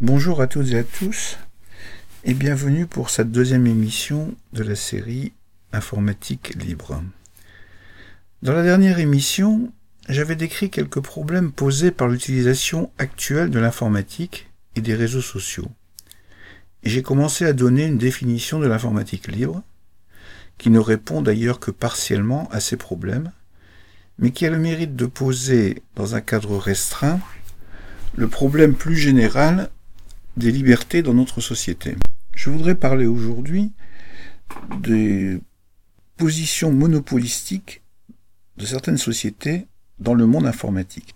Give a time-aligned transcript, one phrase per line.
[0.00, 1.38] Bonjour à toutes et à tous
[2.22, 5.32] et bienvenue pour cette deuxième émission de la série
[5.72, 7.02] Informatique libre.
[8.42, 9.72] Dans la dernière émission,
[10.06, 15.70] j'avais décrit quelques problèmes posés par l'utilisation actuelle de l'informatique et des réseaux sociaux.
[16.82, 19.62] Et j'ai commencé à donner une définition de l'informatique libre,
[20.58, 23.32] qui ne répond d'ailleurs que partiellement à ces problèmes,
[24.18, 27.18] mais qui a le mérite de poser, dans un cadre restreint,
[28.14, 29.70] le problème plus général
[30.36, 31.96] des libertés dans notre société.
[32.34, 33.72] Je voudrais parler aujourd'hui
[34.80, 35.40] des
[36.16, 37.82] positions monopolistiques
[38.56, 39.66] de certaines sociétés
[39.98, 41.14] dans le monde informatique.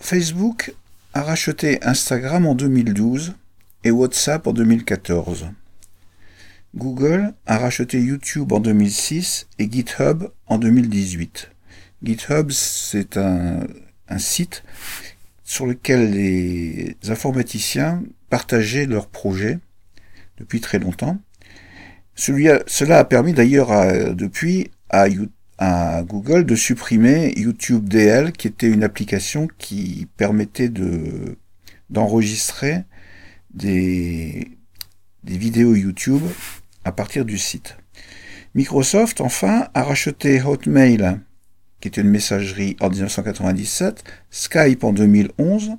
[0.00, 0.74] Facebook
[1.14, 3.34] a racheté Instagram en 2012
[3.84, 5.46] et WhatsApp en 2014.
[6.74, 11.50] Google a racheté YouTube en 2006 et GitHub en 2018.
[12.02, 13.66] GitHub, c'est un,
[14.18, 14.64] site
[15.52, 19.58] sur lequel les informaticiens partageaient leurs projets
[20.38, 21.18] depuis très longtemps.
[22.14, 25.08] cela a permis d'ailleurs depuis à,
[26.04, 31.36] Google de supprimer YouTube DL, qui était une application qui permettait de,
[31.90, 32.84] d'enregistrer
[33.52, 34.48] des
[35.22, 36.22] vidéos YouTube
[36.86, 37.76] à partir du site.
[38.54, 41.20] Microsoft, enfin, a racheté Hotmail
[41.82, 45.72] qui était une messagerie en 1997, Skype en 2011,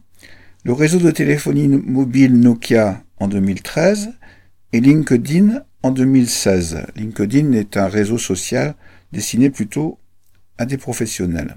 [0.66, 4.10] le réseau de téléphonie mobile Nokia en 2013
[4.74, 6.88] et LinkedIn en 2016.
[6.98, 8.76] LinkedIn est un réseau social
[9.14, 9.98] destiné plutôt
[10.58, 11.56] à des professionnels.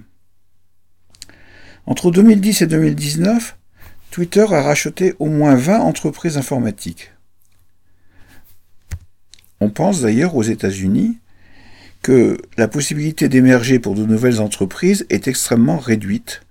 [1.85, 3.59] Entre 2010 et 2019,
[4.13, 7.11] Twitter a racheté au moins 20 entreprises informatiques.
[9.61, 11.19] On pense d'ailleurs aux États-Unis
[12.07, 16.43] que la possibilité d'émerger pour de nouvelles entreprises est extrêmement réduite,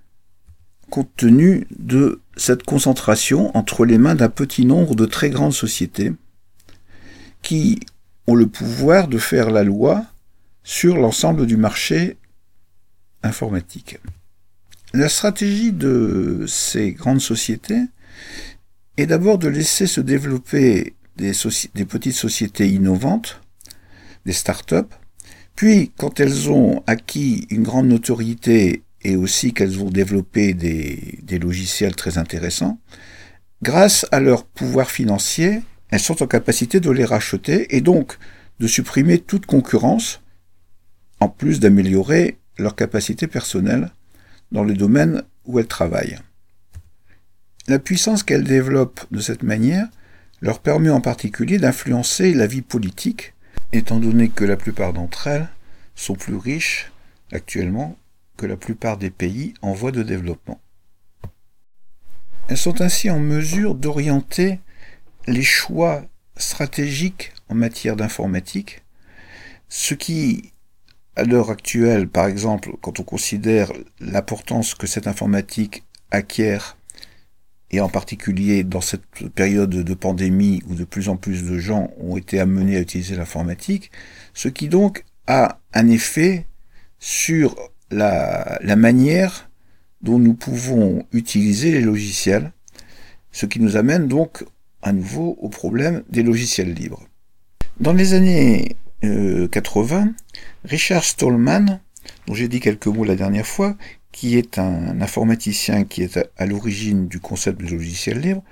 [0.89, 6.11] compte tenu de cette concentration entre les mains d'un petit nombre de très grandes sociétés
[7.42, 7.80] qui
[8.28, 10.06] ont le pouvoir de faire la loi
[10.66, 12.17] sur l'ensemble du marché
[13.23, 13.99] informatique.
[14.94, 17.82] La stratégie de ces grandes sociétés
[18.98, 21.32] est d'abord de laisser se développer des,
[21.76, 23.39] des petites sociétés innovantes,
[24.26, 24.94] des start-up,
[25.55, 31.95] puis, quand elles ont acquis une grande notoriété et aussi qu'elles ont développé des, logiciels
[31.95, 32.80] très intéressants,
[33.61, 38.17] grâce à leur pouvoir financier, elles sont en capacité de les racheter et donc
[38.60, 40.21] de supprimer toute concurrence,
[41.21, 43.92] en plus d'améliorer leur capacité personnelle
[44.52, 46.20] dans le domaine où elles travaillent.
[47.67, 49.88] La puissance qu'elles développent de cette manière
[50.42, 53.34] leur permet en particulier d'influencer la vie politique
[53.77, 55.49] étant donné que la plupart d'entre elles
[55.95, 56.91] sont plus riches
[57.31, 57.97] actuellement
[58.37, 60.59] que la plupart des pays en voie de développement.
[62.47, 64.59] Elles sont ainsi en mesure d'orienter
[65.27, 66.03] les choix
[66.37, 68.83] stratégiques en matière d'informatique,
[69.69, 70.52] ce qui,
[71.15, 76.77] à l'heure actuelle, par exemple, quand on considère l'importance que cette informatique acquiert
[77.75, 79.03] et en particulier dans cette
[79.36, 83.17] période de pandémie où de plus en plus de gens ont été amenés à utiliser
[83.17, 83.91] l'informatique,
[84.33, 86.45] ce qui donc a un effet
[86.99, 87.55] sur
[87.91, 89.49] la, manière
[90.02, 92.53] dont nous pouvons utiliser les logiciels,
[93.31, 94.45] ce qui nous amène donc
[94.81, 97.03] à nouveau au problème des logiciels libres.
[97.81, 100.09] Dans les années 80, euh,
[100.64, 101.81] Richard Stallman,
[102.27, 103.75] dont j'ai dit quelques mots la dernière fois,
[104.15, 108.43] qui est un informaticien qui est à, l'origine du concept de logiciel libre,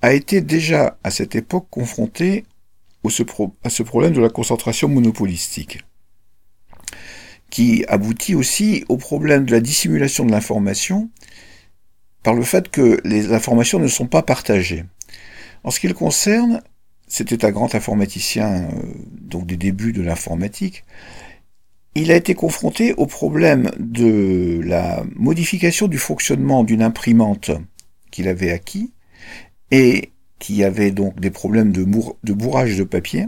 [0.00, 2.44] a été déjà à cette époque confronté
[3.04, 5.78] à ce problème de la concentration monopolistique,
[7.50, 11.08] qui aboutit aussi au problème de la dissimulation de l'information
[12.24, 14.84] par le fait que les informations ne sont pas partagées.
[15.62, 16.62] En ce qui le concerne,
[17.06, 18.82] c'était un grand informaticien euh,
[19.20, 20.84] donc des débuts de l'informatique,
[21.94, 27.50] il a été confronté au problème de la modification du fonctionnement d'une imprimante
[28.10, 28.92] qu'il avait acquis
[29.70, 31.84] et qui avait donc des problèmes de,
[32.34, 33.26] bourrage de papier.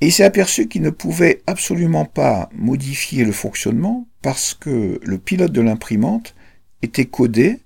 [0.00, 5.18] Et il s'est aperçu qu'il ne pouvait absolument pas modifier le fonctionnement parce que le
[5.18, 6.34] pilote de l'imprimante
[6.82, 7.60] était codé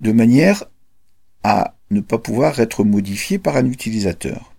[0.00, 0.64] de manière
[1.44, 4.52] à ne pas pouvoir être modifié par un utilisateur.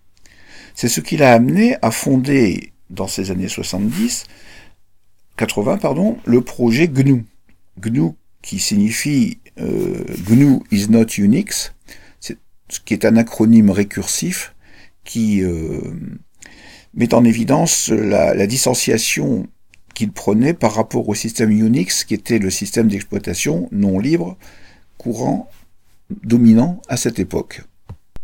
[0.74, 4.26] C'est ce qui l'a amené à fonder, dans ces années 70,
[5.40, 7.24] 80, pardon, le projet GNU.
[7.80, 11.74] GNU qui signifie euh, GNU is not Unix,
[12.20, 12.34] ce
[12.84, 14.54] qui est un acronyme récursif
[15.06, 15.80] qui euh,
[16.94, 19.48] met en évidence la distanciation
[19.96, 24.38] qu'il prenait par rapport au système Unix, qui était le système d'exploitation non libre,
[24.98, 25.50] courant,
[26.24, 27.62] dominant à cette époque.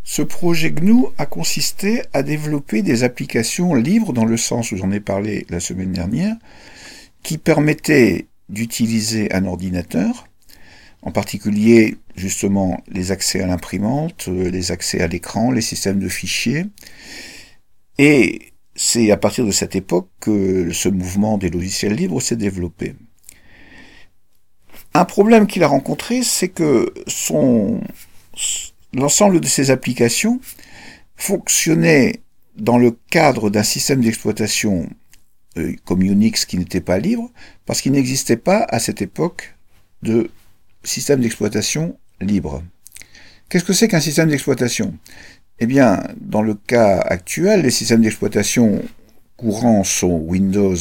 [0.04, 4.92] Ce projet GNU a consisté à développer des applications libres dans le sens où j'en
[4.92, 6.36] ai parlé la semaine dernière,
[7.26, 10.28] qui permettaient d'utiliser un ordinateur,
[11.02, 16.66] en particulier justement les accès à l'imprimante, les accès à l'écran, les systèmes de fichiers.
[17.98, 22.94] Et c'est à partir de cette époque que ce mouvement des logiciels libres s'est développé.
[24.94, 26.94] Un problème qu'il a rencontré, c'est que
[28.92, 30.40] l'ensemble de ces applications
[31.16, 32.20] fonctionnait
[32.56, 34.88] dans le cadre d'un système d'exploitation
[35.56, 37.30] euh, comme Unix qui n'était pas libre,
[37.64, 39.54] parce qu'il n'existait pas à cette époque
[40.02, 40.30] de
[40.84, 42.62] système d'exploitation libre.
[43.48, 44.94] Qu'est-ce que c'est qu'un système d'exploitation?
[45.58, 48.82] Eh bien, dans le cas actuel, les systèmes d'exploitation
[49.36, 50.76] courants sont Windows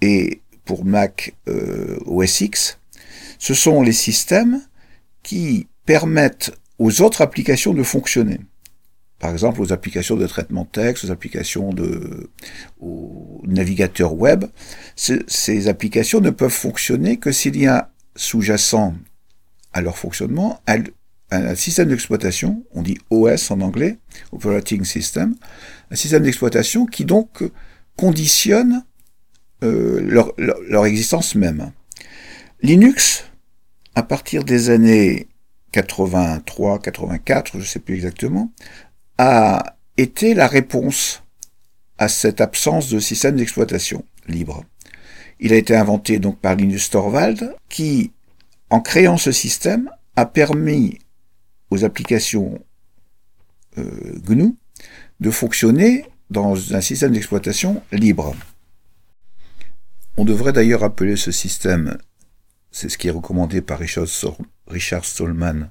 [0.00, 2.78] et pour Mac euh, OS X.
[3.38, 4.62] Ce sont les systèmes
[5.22, 8.40] qui permettent aux autres applications de fonctionner.
[9.18, 12.30] Par exemple, aux applications de traitement de texte, aux applications de,
[12.80, 14.44] aux navigateurs web.
[14.96, 18.94] Ces applications ne peuvent fonctionner que s'il y a sous-jacent
[19.72, 23.98] à leur fonctionnement un, système d'exploitation, on dit OS en anglais,
[24.32, 25.34] Operating System,
[25.90, 27.42] un système d'exploitation qui donc
[27.96, 28.84] conditionne
[29.62, 31.72] euh, leur, leur existence même.
[32.62, 33.24] Linux,
[33.94, 35.28] à partir des années
[35.72, 38.52] 83, 84, je ne sais plus exactement,
[39.18, 41.22] a été la réponse
[41.98, 44.64] à cette absence de système d'exploitation libre.
[45.40, 48.12] Il a été inventé donc par Linus Torvald, qui,
[48.70, 50.98] en créant ce système, a permis
[51.70, 52.58] aux applications
[53.78, 54.54] euh, GNU
[55.20, 58.34] de fonctionner dans un système d'exploitation libre.
[60.16, 61.98] On devrait d'ailleurs appeler ce système,
[62.70, 64.06] c'est ce qui est recommandé par Richard,
[64.66, 65.70] Richard Stallman,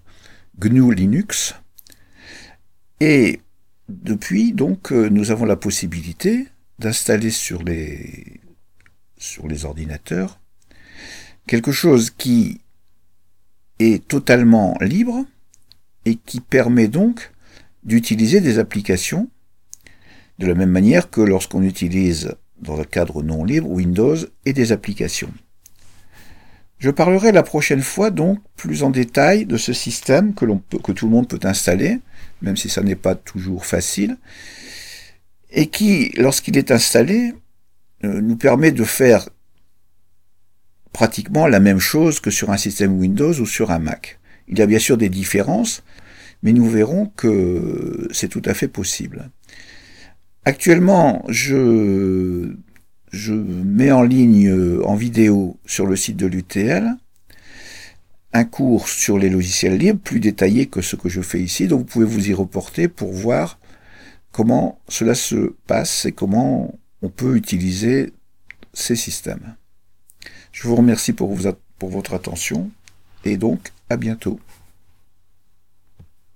[0.58, 1.56] GNU Linux.
[3.00, 3.42] Et
[3.90, 6.48] depuis, donc, euh, nous avons la possibilité
[6.80, 8.42] d'installer sur les
[9.20, 10.40] sur les ordinateurs,
[11.48, 12.62] quelque chose qui
[13.80, 15.26] est totalement libre
[16.06, 17.32] et qui permet donc
[17.84, 19.28] d'utiliser des applications
[20.38, 24.72] de la même manière que lorsqu'on utilise dans un cadre non libre Windows et des
[24.72, 25.34] applications.
[26.80, 31.12] Je parlerai la prochaine fois donc plus en détail de ce système que tout le
[31.12, 32.00] monde peut installer,
[32.42, 34.18] même si ça n'est pas toujours facile,
[35.50, 37.34] et qui, lorsqu'il est installé,
[38.04, 39.30] euh, nous permet de faire
[40.94, 44.20] pratiquement la même chose que sur un système Windows ou sur un Mac.
[44.48, 45.84] Il y a bien sûr des différences,
[46.44, 49.30] mais nous verrons que c'est tout à fait possible.
[50.46, 52.56] Actuellement, je,
[53.12, 56.96] je mets en ligne en vidéo sur le site de l'UTL
[58.38, 61.80] un cours sur les logiciels libres plus détaillé que ce que je fais ici, donc
[61.80, 63.60] vous pouvez vous y reporter pour voir
[64.32, 68.14] comment cela se passe et comment on peut utiliser
[68.74, 69.56] ces systèmes.
[70.52, 71.36] Je vous remercie pour,
[71.80, 72.70] pour votre attention
[73.26, 74.40] et donc à bientôt.